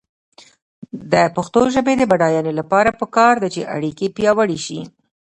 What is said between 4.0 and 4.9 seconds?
پیاوړې شي.